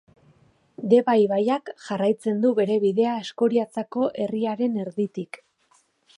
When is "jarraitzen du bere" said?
1.89-2.79